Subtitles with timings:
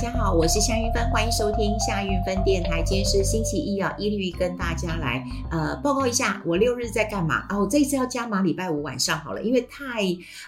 [0.00, 2.82] 大家好，我是夏云芬，欢迎收听夏云芬电台。
[2.82, 7.58] 今天是星期一啊，一律跟大家来呃报告一下我六日在干嘛啊。
[7.58, 10.02] 我这一次要加码礼拜五晚上好了，因为太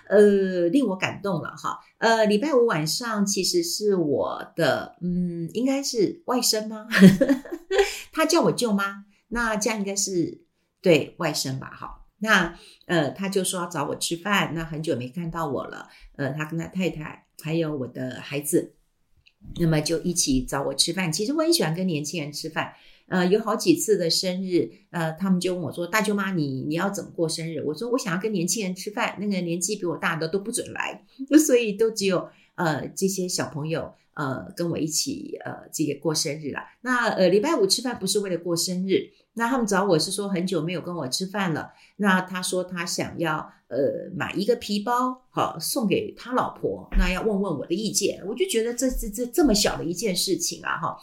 [0.09, 1.79] 呃令我感动了哈。
[1.99, 6.87] 呃，礼拜五晚上其实是我的嗯，应该是外甥吗？
[8.11, 10.47] 他叫我舅妈，那这样应该是
[10.81, 11.71] 对外甥吧？
[11.75, 12.55] 好，那
[12.87, 15.89] 呃他就说要找我吃饭，那很久没看到我了。
[16.17, 18.77] 呃，他跟他太太还有我的孩子。
[19.61, 21.13] 那么就一起找我吃饭。
[21.13, 22.73] 其实我很喜欢跟年轻人吃饭。
[23.09, 31.05] 呃，有好几次的生日，呃，他们就问我说：“大舅妈，你你要怎么过生日？”我说：“我想要跟年轻人吃饭，那个年纪比我大的都不准来，
[31.45, 36.61] 所以都只有呃这些小朋友呃跟我一起呃这个过生日了。
[36.81, 41.73] 那呃礼拜五吃饭不是为了过生日。”那他们找我是说很久没有跟我吃饭了。
[41.97, 46.87] 那他说他想要呃买一个皮包，好送给他老婆。
[46.99, 50.97] 那要问问我的意见，我就觉得这这这这么小的一件事情啊哈。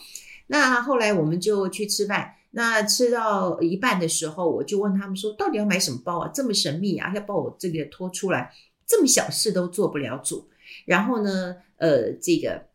[0.46, 2.36] 那后来我们就去吃饭。
[2.52, 6.30] 那吃到一半的时候，我就问他们说，到底要买什么包啊？
[6.32, 8.52] 这么神秘啊，要把我这个拖出来，
[8.86, 10.48] 这么小事都做不了主。
[10.86, 12.70] 然后呢，呃，这个。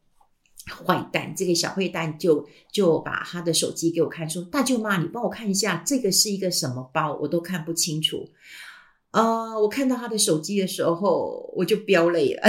[0.67, 7.13] 坏蛋，这个小坏蛋就就把他的手机给我看，说：“大舅妈，你帮我看一下，这个是一个什么包？
[7.21, 8.27] 我都看不清楚。”
[9.15, 12.43] 呃，我看到他的手机的时候，我就飙泪了。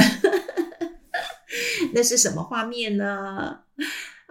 [1.95, 3.61] 那是什么画面呢？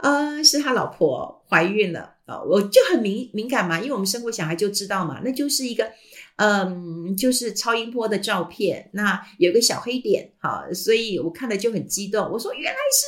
[0.03, 5.89] 呃，是他老婆怀孕了啊，我就很敏敏感嘛，因为我们生过小孩就知道嘛，那就是一个
[6.35, 12.29] 嗯，就是超音波的照片，那有个小黑点，好，所以我看了就很激动。
[12.29, 13.05] 我说：“原来是。”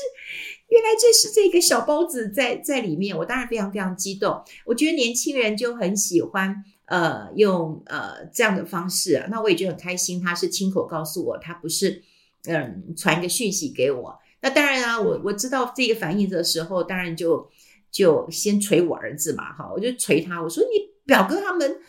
[0.69, 4.43] 原来这是这个小包子在在里面，我当然非常非常激动。
[4.65, 10.21] 我觉得年轻人就很喜欢呃用呃这样的方式啊，那我也觉得很开心。
[10.21, 12.03] 他是亲口告诉我，他不是
[12.47, 14.19] 嗯传一个讯息给我。
[14.41, 17.49] 那当然啊，我我知道这个反应的时候，当然就
[17.91, 21.79] 就先捶我儿子嘛，哈，我就捶他，我说你表哥他们。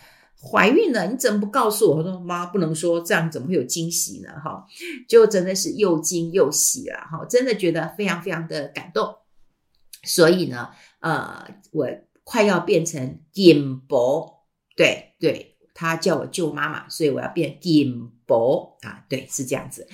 [0.40, 1.96] 怀孕了，你怎么不告诉我？
[1.96, 4.30] 我说妈不能说，这样怎么会有惊喜呢？
[4.40, 4.64] 哈，
[5.08, 9.16] 就真的是又惊又喜了哈，真的觉得非常非常的感动。
[10.04, 10.68] 所以呢，
[11.00, 11.88] 呃，我
[12.22, 14.37] 快要变成金箔，
[14.78, 19.88] 对对，他叫我舅妈妈，所以我要变金箔啊，对，是这样子。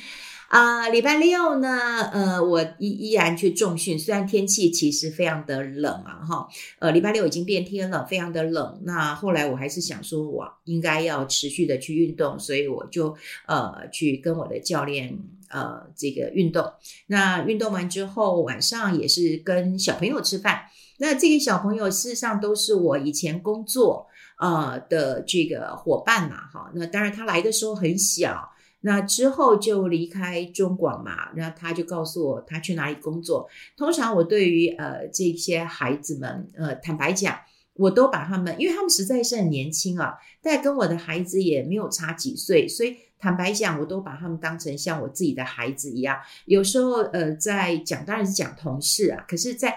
[0.48, 6.46] 啊、礼拜六呢，呃，我依依然去重训，虽然天气其实非常的冷啊，哈，
[6.78, 8.80] 呃，礼拜六已经变天了，非常的冷。
[8.84, 13.16] 那后来我还是想说，我应该要持续的去运动，所以我就
[13.46, 15.18] 呃去跟我的教练
[15.48, 16.70] 呃这个运动。
[17.06, 20.66] 那运动完之后，晚上也是跟小朋友吃饭。
[20.98, 24.06] 那这个小朋友事实上都是我以前工作
[24.38, 26.70] 呃的这个伙伴嘛，哈。
[26.74, 28.50] 那当然他来的时候很小。
[28.86, 33.48] 那之后就离开中广嘛，那他就告诉我他去哪里工作。
[33.78, 37.34] 通常我对于呃这些孩子们，呃坦白讲，
[37.72, 46.18] 我都把他们，因为他们实在是很年轻啊，但跟我的孩子也没有差几岁，所以坦白讲，我都把他们当成像我自己的孩子一样。
[46.44, 49.74] 有时候呃在讲，当然是讲同事啊，可是，在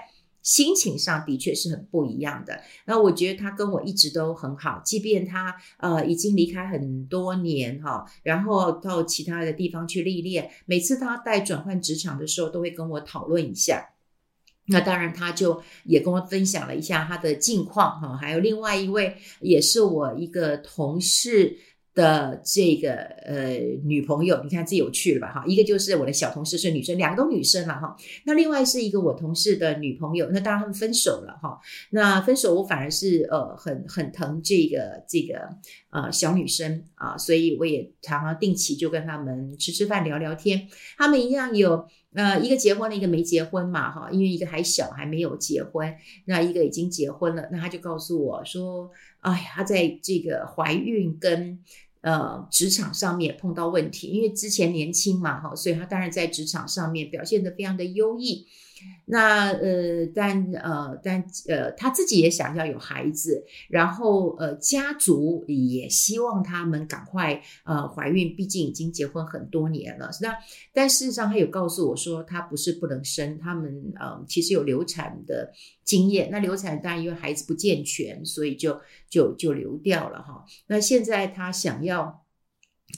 [0.48, 2.58] 心情上的确是很不一样的。
[2.86, 10.50] 那我觉得他跟我一直都很好，即便他呃已经离开很多年哈，然后到其他的地方去历练。
[10.66, 13.90] 每次他带转换职场的时候，都会跟我讨论一下。
[14.70, 18.16] 那当然，他就也跟我分享了一下他的近况哈。
[18.16, 21.58] 还有另外一位也是我一个同事。
[21.98, 22.94] 的这个
[23.26, 25.44] 呃女朋友，你看这有趣了吧哈？
[25.48, 27.98] 一个就是我的小同事是女生，两个都女生了哈。
[28.24, 31.60] 那另外是一个我同事的女朋友，那当然他们分手了哈。
[31.90, 35.50] 那分手我反而是呃很很疼这个这个
[35.90, 40.68] 呃小女生啊，所以我也常常定期就跟他们吃吃饭聊聊天。
[41.00, 48.92] 他们一样有呃一个结婚了，一个没结婚嘛哈，因为一个还小还没有结婚，那一个已经结婚了，那他就告诉我说，
[49.22, 51.60] 哎呀，他在这个怀孕跟
[52.02, 58.48] 呃，职场上面碰到问题，因为之前年轻嘛，哈，所以他当然在职场上面表现得非常的优异。
[59.06, 70.10] 那呃，但呃，但呃，他自己也想要有孩子，然后呃，家族也希望他们赶快呃怀孕，毕竟已经结婚很多年了。
[70.22, 70.36] 那
[70.74, 75.52] 但事实上，他有告诉我说，他不是不能生，他们呃其实有流产的
[75.84, 76.30] 经验。
[76.30, 80.44] 那流产当然因为孩子不健全，所以就就就流掉了哈。
[80.68, 82.26] 那现在他想要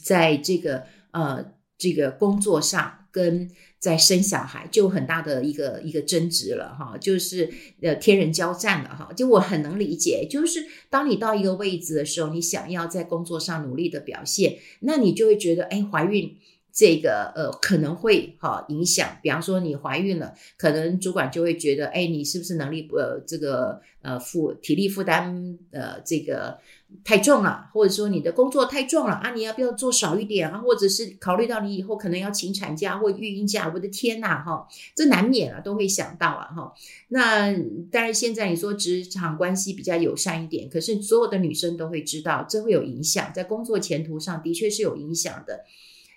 [0.04, 3.50] 在这个呃这个工作上跟。
[3.80, 9.10] 在生小孩就很大的一个一个争执了哈，就是呃天人交战了哈。
[9.16, 16.36] 就我很能理解，就是当你到一个位置的时候，你想要在工作上努力的表现，那你就会觉得，哎，怀孕
[16.70, 19.16] 这个呃可能会哈影响。
[19.22, 26.58] 比方说你怀孕了，可能主管就会觉得，哎，你是不是能力呃这个呃负体力负担呃这个。
[27.02, 30.58] 太重了，或者说你的工作太重了啊，你要不要做少一点啊？
[30.58, 36.72] 或者是考虑到你以后可能要请产假或育婴假，我的天呐，哈，这难免啊，都会想到啊，哈。
[37.08, 37.52] 那
[37.90, 45.64] 当然，现在你说职场关系比较友善一点，可是所有的女生都会知道，这会有影响，在工作前途上的确是有影响的。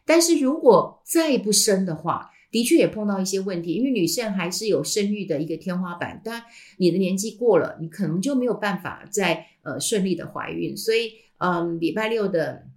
[0.05, 6.43] 但是如果再不生的话，的确也碰到一些问题，因为女性还是有生育的一个天花板，但
[6.77, 12.67] 你的年纪过了，你可能就没有办法再呃顺利的怀孕，所以嗯，礼拜六的。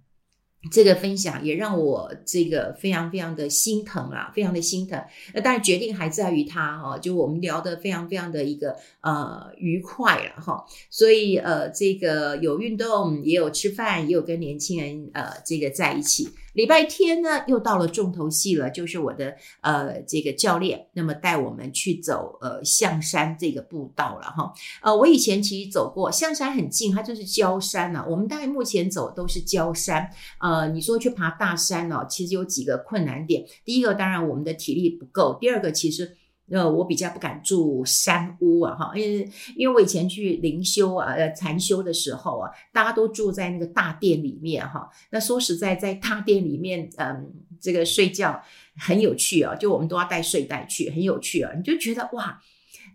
[0.69, 5.01] 这个分享也让我这个非常非常的心疼啊，非常的心疼。
[5.33, 10.65] 那当然决定还在于他哈，就我们聊得非常非常的一个呃愉快了哈。
[10.89, 16.27] 所以呃这个有运动，也有吃饭，也有跟年轻人呃这个在一起。
[16.53, 24.51] 礼拜天呢又到了重头戏了，就是我的呃这个教练，那么带我们去走呃象山这个步道了哈。
[24.81, 28.03] 呃我以前其实走过象山很近，它就是焦山啊。
[28.09, 30.09] 我们大概目前走都是焦山
[30.41, 30.46] 呃。
[30.47, 33.45] 呃，你说去爬大山哦，其实有几个困难点。
[33.65, 36.15] 第一个，当然我们的体力不够；第二个，其实
[36.49, 44.89] 呃，我比较不敢住山屋啊，哈，因为因为我以前去灵修啊、呃禅修的时候啊，大家都住在那个大殿里面哈。
[45.09, 48.41] 那说实在，在大殿里面，嗯，这个睡觉
[48.77, 52.39] 很有趣啊，就我们都要带睡袋去，很有趣啊，你就觉得哇。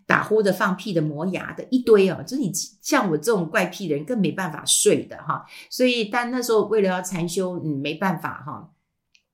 [0.05, 2.51] 打呼的、放屁的、磨牙的一堆哦，就是你
[2.81, 5.45] 像我这种怪癖的人更没办法睡的哈。
[5.69, 8.69] 所以，但那时候为了要禅修，嗯，没办法哈。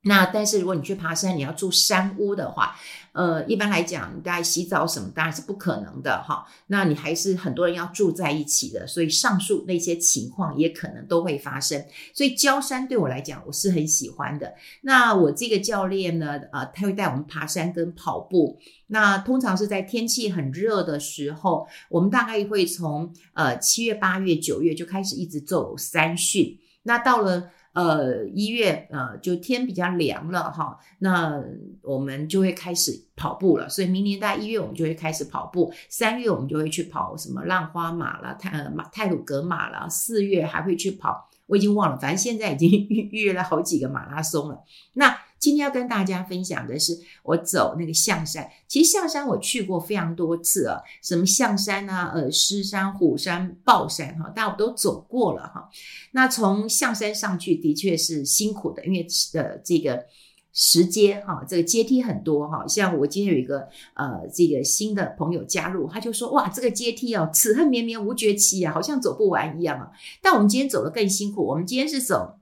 [0.03, 2.73] 那但是如果你去爬山，你要住山屋的话，
[3.11, 6.47] 呃，一般来讲，大家洗澡什么当然是不可能的哈。
[6.67, 11.83] 那你还是很多人要住在一起的，所以上述那些情况也可能都会发生。
[12.13, 14.53] 所以郊山对我来讲，我是很喜欢的。
[14.83, 18.57] 那我这个教练呢，呃，他会带我们爬山跟跑步。
[18.87, 26.57] 那通常是在天气很热的时候，我们大概会从呃七月、八月、九月就开始一直走山训。
[26.83, 27.51] 那到了。
[27.79, 31.41] 呃，一月呃，就天比较凉了哈，那
[31.81, 33.69] 我们就会开始跑步了。
[33.69, 44.61] 所以明年大概一月我们就会开始跑步，三月我们就会去跑什么浪花马了、泰呃马泰鲁格马了，四月还会去跑，我已经忘了，反正现在已经 预约了好几个马拉松了。
[44.93, 48.49] 那今天要跟大家分享的是，我走那个象山。
[48.67, 55.69] 其实象山我去过非常多次啊，什么象山啊、呃狮山、虎山、豹山哈，大家我都走过了哈。
[56.11, 60.05] 那从象山上去的确是辛苦的，因为呃这个
[60.51, 62.67] 石阶哈，这个阶梯很多哈。
[62.67, 69.89] 像我今天有一个呃这个新的朋友加入，他就说哇，这个阶梯哦，此恨绵绵无绝期啊，好像走不完一样啊。
[70.21, 72.35] 但我们今天走得更辛苦，我们今天是走。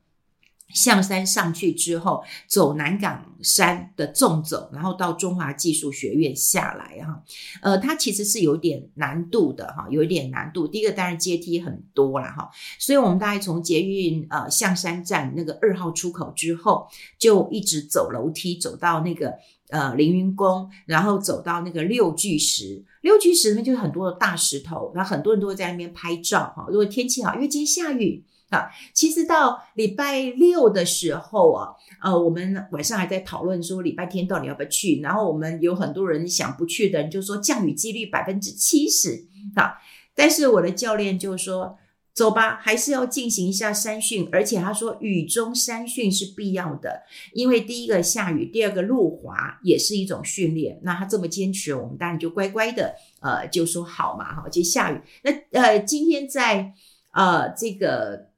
[0.73, 7.23] 象山上去之后，走南港山的纵走，然后到中华技术学院下来哈，
[7.61, 10.67] 呃，它其实是有点难度的哈，有一点难度。
[10.67, 16.85] 第一个当然阶梯很多了哈，所以我们大概从捷运呃象山站那个二号出口之后，
[17.17, 19.33] 就一直走楼梯走到那个
[19.69, 26.65] 呃凌云宫，然后走到那个六巨石，六巨石里面就是很多的大石头，然后很多人都会在那边拍照哈。
[26.67, 28.25] 如果天气好，因为今天下雨。
[28.49, 31.67] 啊，其实到礼拜六的时候啊，
[32.01, 35.01] 呃，我们晚上还在讨论说礼拜天到底要不要去。
[35.01, 39.25] 然后我们有很多人想不去的人就说降雨几率百分之七十
[39.55, 39.73] 啊。
[40.15, 41.77] 但是我的教练就说
[42.13, 44.29] 走吧，还是要进行一下山训。
[44.31, 47.01] 而且他说雨中山训是必要的，
[47.33, 50.79] 因为第一个下雨，第二个路滑也是一种训练。
[50.83, 55.01] 那他这么坚持，我们当然就乖乖的呃就说好嘛，哈，就下雨。
[55.23, 56.71] 那呃今天在
[57.11, 58.29] 呃这个。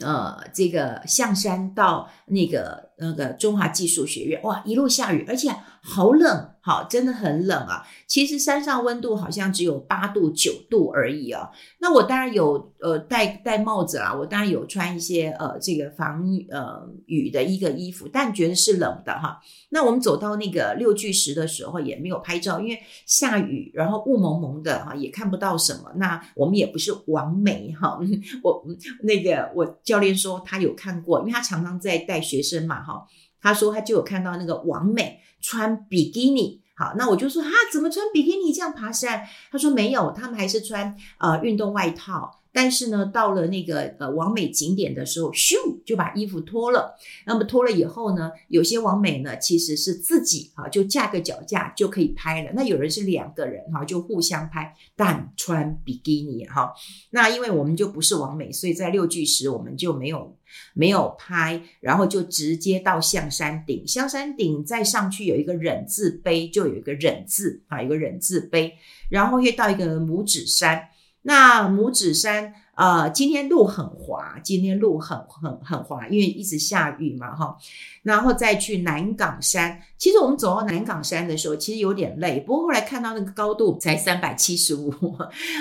[0.00, 6.48] 呃，这个象山到那个那个中华技术学院，哇，一路下雨，而且好冷。
[6.64, 7.84] 好，真的很冷啊！
[8.06, 11.50] 其实山上温度好像只有八度九度而已啊。
[11.80, 19.40] 那我当然有呃戴戴帽子啦，我当然有穿一些呃这个防呃雨的一个衣服，但觉得是冷的哈。
[19.70, 25.92] 那我们走到那个六巨石的时候也没有拍照，因为下雨，然后雾蒙蒙的哈，也看不到什么。
[25.96, 27.98] 那我们也不是完美哈，
[28.44, 28.64] 我
[29.02, 33.04] 那个我教练说他有看过，因为他常常在带学生嘛哈。
[33.40, 35.18] 他说他就有看到那个完美。
[35.42, 39.26] 穿比基尼，好，那我就说啊，怎么穿比基尼这样爬山？
[39.50, 46.94] 他说没有，他们还是穿呃运动外套，但是呢，到了那个呃王美景点的时候，咻就把衣服脱了。
[47.26, 52.50] 那么脱了以后呢，有些王美呢其实是自己啊就架个脚架就可以拍了。
[52.54, 56.72] 那有人是两个人哈，就互相拍，但穿比基尼哈。
[57.10, 60.36] 那因为我们就不是王美，所以在六巨石我们就没有
[60.74, 63.86] 没有拍，然后就直接到象山顶。
[63.86, 68.74] 象山顶再上去有一个忍字碑，就有一个忍字啊，一个忍字碑，
[69.10, 70.88] 然后又到一个拇指山。
[71.22, 77.56] 那拇指山，呃，今天路很滑，今天路很很很滑，因为一直下雨嘛，哈。
[78.02, 82.40] 然后再去南港山，其实我们走到南港山的时候，其实有点累。
[82.40, 84.90] 不过后来看到那个高度才三百七十五，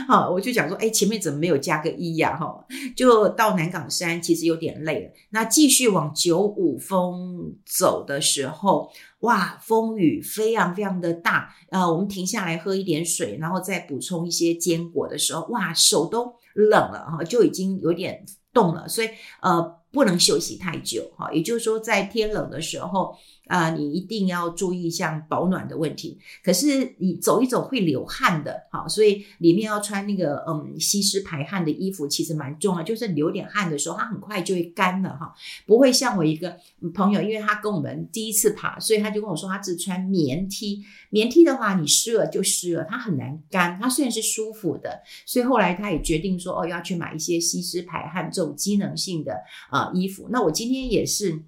[0.08, 2.38] 哈，我就讲说，哎，前面怎么没有加个一呀？
[2.38, 2.66] 哈，
[2.96, 5.12] 就到南港山其实有点累了。
[5.32, 8.90] 那继续往九五峰走的时候。
[9.22, 19.10] 哇，风雨非常非常的大，呃，我们停下来喝一点水，然后再补充一些坚果的时候，哇，手都冷了哈，就已经有点冻了，所以
[19.42, 23.16] 呃，不能休息太久哈，也就是说，在天冷的时候。
[23.52, 26.18] 啊、你一定要注意像保暖的问题。
[26.42, 32.84] 可是你走一走会流汗的，好，所以里面要穿那个嗯吸湿排汗的衣服，其实蛮重要。
[32.84, 35.34] 就是流点汗的时候，它很快就会干了哈，
[35.66, 36.56] 不会像我一个
[36.94, 43.78] 朋友，因为他跟我们第一次爬，所以他就跟我说，他只穿棉 T，棉 T 的话你湿了就湿了，它很难干。
[43.82, 49.36] 它虽然是舒服的，所以后来他也决定说，哦，要去买一些吸湿排汗这种机能性的
[49.70, 50.28] 啊、衣服。
[50.30, 51.44] 那我今天也是。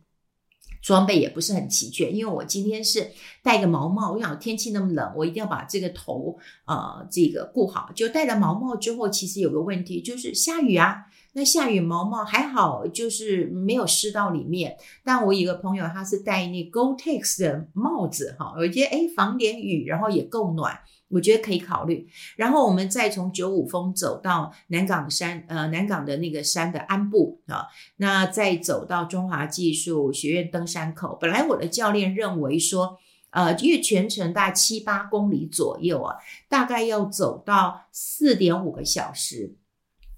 [0.83, 3.09] 装备也不是很齐全，因为我今天是
[3.41, 7.89] 戴个毛帽，我想天气那么冷，我一定要把这个头呃这个顾好。
[7.95, 11.05] 就戴了毛帽之后，其实有个问题就是下雨啊。
[11.35, 14.77] 那下雨毛帽还好，就是没有湿到里面。
[15.03, 20.77] 但我有个朋友，他是戴那 Go Tex 的帽子哈，我觉得诶防点雨，然后也够暖。
[21.13, 27.67] 我觉得可以考虑，然后我们再从九五峰走到南港山，呃，南港的那个山的鞍部啊，
[27.97, 31.15] 那再走到中华技术学院登山口。
[31.21, 32.97] 本来我的教练认为说，
[33.29, 36.15] 呃，因为全程大概七八公里左右啊，
[36.49, 39.55] 大概要走到四点五个小时，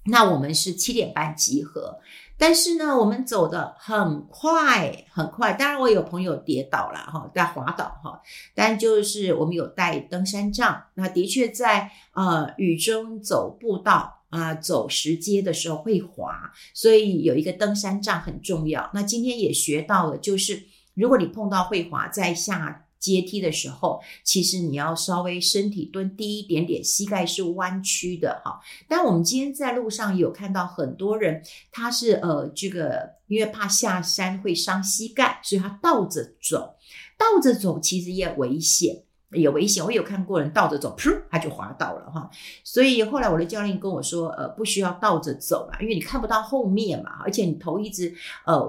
[0.06, 2.00] 那我们是七点半集合。
[2.38, 5.54] 但是呢，我们走得很快很快。
[5.54, 8.20] 当然，我有朋友跌倒了哈，在滑倒哈。
[8.54, 18.90] 但就是我们有带登山杖，那的确在呃雨中走步道啊、走石阶的时候会滑，所以有一个登山杖很重要。
[18.92, 20.62] 那今天也学到了，就是
[20.94, 22.85] 如果你碰到会滑，在下。
[23.06, 28.60] 阶梯的时候，其实你要稍微身体蹲低一点点，膝盖是弯曲的哈。
[28.88, 36.74] 但我们今天在路上有看到很多人，他是呃这个因为怕下山会伤膝盖，所以他倒着走，
[37.16, 39.04] 倒着走其实也危险。
[39.30, 42.30] 有危险，我有看过人倒着走，噗，他就滑倒了哈。
[42.62, 48.14] 所以后来我的教练跟我说，呃，不需要倒着走啦，因为你看不到后面嘛，而且你头一直
[48.44, 48.64] 呃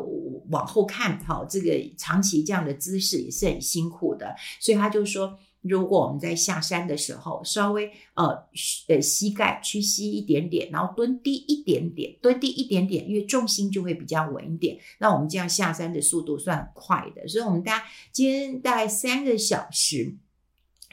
[0.50, 4.36] 往后看，哈，这个长期这样的姿势也是很辛苦的。
[4.60, 8.44] 所以他就说，如果我们在下山的时候，稍微呃
[8.88, 14.78] 呃膝盖屈膝一点点，然后蹲低一点点，蹲低一点点，因为重心就会比较稳一点。
[15.00, 17.28] 那我们这样下山的速度算快的。
[17.28, 20.16] 所以我们大家今天大概三个小时。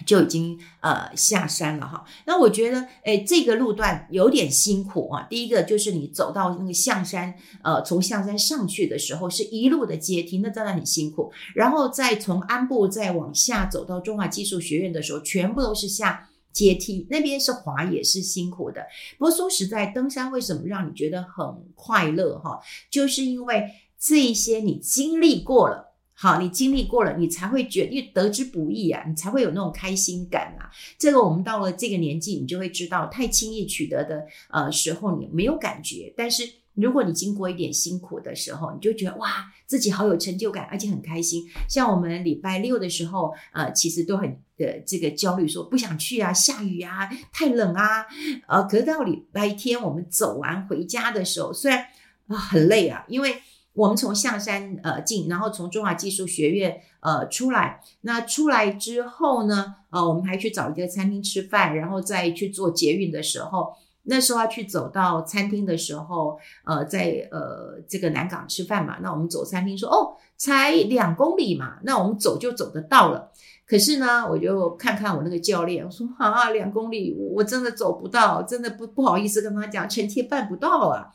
[0.04, 5.22] 就已经呃下山了哈，那我觉得诶这个路段有点辛苦啊。
[5.30, 7.32] 第一个就是你走到那个象山，
[7.62, 11.32] 呃从象山上去的时候是一路的阶梯，那真的很辛苦。
[11.54, 18.84] 然后再从安部再往下走到中华技术学院的时候，全部都是下阶梯，那边是滑也是辛苦的。
[19.16, 21.46] 不过说实在，登山为什么让你觉得很
[21.76, 22.58] 快乐哈？
[22.90, 25.93] 就是因为这一些你经历过了。
[26.25, 30.73] 好，你经历过了，你才会觉得，因为得之不易啊，你才会有那种开心感啊。
[30.99, 36.14] 这个我们到了这个年纪，你就会知道，太轻易取得的呃时候，你没有感觉。
[36.16, 41.45] 但是如果你经过一点辛苦的时候，你就觉得哇，自己好有成就感，而且很开心。
[41.69, 48.07] 像我们礼拜六的时候，呃，其实都很呃这个焦虑，说不想去啊，下雨啊，太冷啊。
[48.49, 51.85] 呃，可是到礼拜天我们走完回家的时候，虽然
[52.28, 53.35] 啊很累啊，因为。
[53.75, 57.81] 我们从象山呃进，然后从中华技术学院呃出来。
[58.02, 68.99] 那出来之后呢，呃，我们还去找一个餐厅吃饭，然后再去做捷运的时候，那时候要去走到餐厅的时候，呃，在呃这个南港吃饭嘛。
[69.02, 73.33] 那我们走餐厅说哦，才两公里嘛，那我们走就走得到了。
[73.66, 81.11] 可是呢，我就看看我那个教练，我说啊，两公里我真的走不到，真的不不好意思跟他讲，臣妾办不到啊。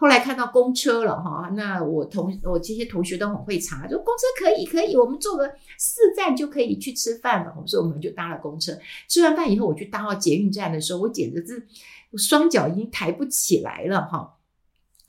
[0.00, 7.52] 后来看到公车了哈，那我同我这些同学都很会查，就公车可以可以，我们坐个四站就可以去吃饭了。
[7.66, 8.72] 所以我们就搭了公车。
[9.08, 11.66] 吃完饭以后，我去搭到捷运站的时候，我简直是
[12.16, 14.37] 双脚已经抬不起来了哈。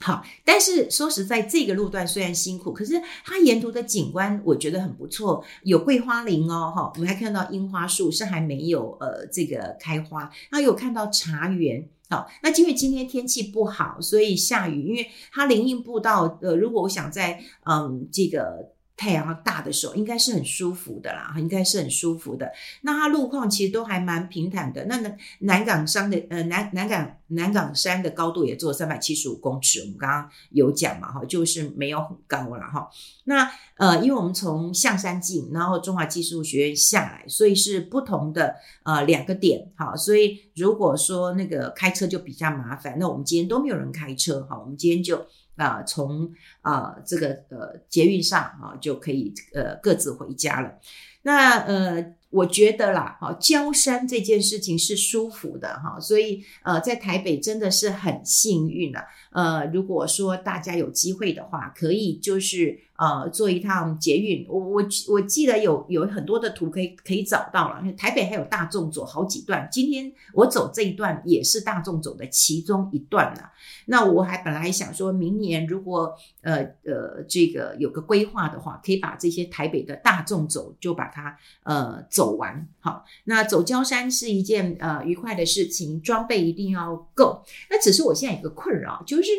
[0.02, 2.94] 好，但是说实在，这个路段虽然辛苦，可是
[3.26, 18.74] 它沿途的景观我觉得很不错，有桂花林哦，哈，我们还看到樱花树是还没有呃这个开花，然后有看到茶园，好，那因为今天天气不好，所以下雨，因为它林荫步道，呃，如果我想在嗯这个。
[19.00, 22.52] 太阳大的时候，应该是很舒服的啦，应该是很舒服的。
[22.82, 24.84] 那它路况其实都还蛮平坦的。
[24.88, 32.90] 那南南港山的呃南南港南港山的高度也做三百七十五公尺，我们刚刚有讲嘛哈，就是没有很高了哈。
[33.24, 39.96] 那呃，因为我们从象山径，然后中华技术学院下来，所以是不同的呃两个点哈。
[39.96, 45.26] 所以如果说那个开车就比较麻烦，那我们今天都没有人开车哈，我们今天就。
[45.60, 50.80] 啊，从啊这个呃捷运上啊就可以呃各自回家了。
[51.22, 59.02] 那呃，我觉得啦，哈，郊山这件事情是舒服的哈，所以呃，在台北真的是很幸运了。
[59.32, 62.80] 呃，如果说大家有机会的话，可以就是。
[63.00, 67.82] 呃，坐一趟捷运，我我我记得有有很多的图可以可以找到了。
[67.94, 73.54] 台北还有大众走好几段，今天我走这一段也是大众走的其中一段了。
[73.86, 82.68] 那我还本来想说，明年如果呃呃这个有个规划的话，可以把这些台北的大众走就把它呃走完。
[82.82, 87.42] 好，那走焦山是一件呃愉快的事情，装备一定要够。
[87.70, 89.32] 那只是我现在有个困扰，就是。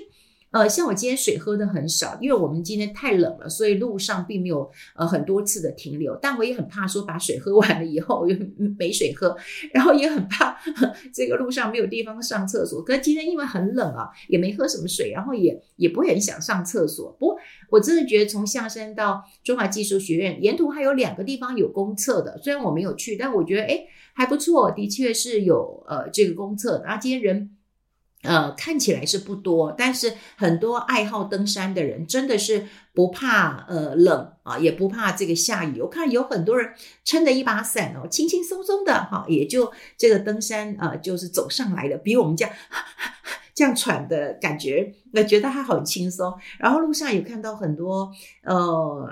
[0.53, 6.19] 呃，像我今天水喝的很少，因为我们今天太冷了，所以路上并没有呃很多次的停留。
[6.21, 8.37] 但我也很怕说把水喝完了以后 又
[8.77, 9.37] 没水喝，
[9.73, 10.57] 然后也很怕
[11.15, 12.83] 这个路上没有地方上厕所。
[12.83, 17.17] 可是今天因为很冷啊，也没喝什么水，然后也也不会很想上厕所。
[17.21, 17.37] 不过
[17.71, 26.83] 我真的觉得从象山到中华技术学院沿途还有两个地方有公厕的，虽然我没有去，但我觉得诶还不错，的确是有呃这个公厕。
[26.85, 27.57] 然后今天人。
[28.23, 35.81] 呃，看起来是不多，但是很多爱好登山的人真的是不怕呃冷啊，也不怕这个下雨。
[35.81, 36.75] 我看有很多人
[37.05, 42.55] 撑着一把伞哦，轻轻松松的哈，也就这个登山啊，就是走上来了，比我们这样。
[43.61, 46.33] 这样喘的感觉，那觉得他很轻松。
[46.59, 48.11] 然后路上有看到很多，
[48.43, 48.57] 呃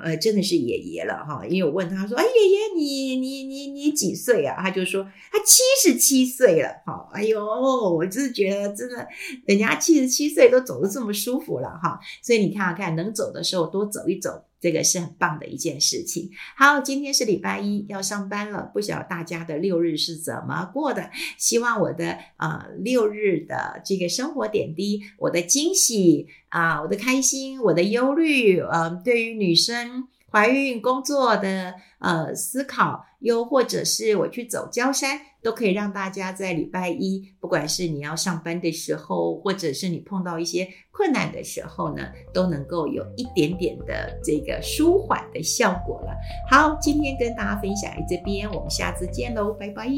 [0.02, 1.44] 呃，真的是爷爷了哈。
[1.46, 9.06] 因为我问他说：“哎，爷爷，你你你你几岁啊？”他就说：“他七十七岁了。”哈，哎呦，我就是觉得真的，
[9.44, 12.00] 人家七十七岁都走得这么舒服了哈。
[12.22, 14.44] 所以你看看，能走的时候多走一走。
[14.60, 16.30] 这个是很棒的一件事情。
[16.56, 18.70] 好，今天是礼拜一，要上班了。
[18.72, 21.10] 不晓得大家的六日是怎么过的？
[21.36, 35.20] 希望我的、呃、六日的这个生活点滴，我的惊喜啊、我的开心，我的忧虑，呃，对于女生怀孕工作的呃思考，又或者是我去走郊山。
[35.40, 46.12] 都可以让大家在礼拜一，不管是你要上班的时候，或者是你碰到一些困难的时候呢，都能够有一点点的这个舒缓的效果了。
[46.50, 49.88] 好，今天跟大家分享这边，我们下次见喽，拜拜。